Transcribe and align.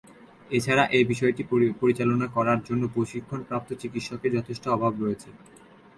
এছাড়া 0.49 0.83
এ 0.91 0.99
বিষয়টি 1.11 1.41
পরিচালনা 1.81 2.27
করার 2.35 2.59
জন্য 2.67 2.83
প্রশিক্ষণপ্রাপ্ত 2.95 3.69
চিকিৎসকের 3.81 4.31
যথেষ্ট 4.37 4.63
অভাব 4.67 4.93
রয়েছে। 5.03 5.29